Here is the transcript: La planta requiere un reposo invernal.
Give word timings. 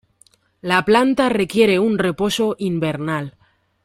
La 0.61 0.79
planta 0.87 1.27
requiere 1.33 1.77
un 1.77 1.99
reposo 1.99 2.47
invernal. 2.69 3.31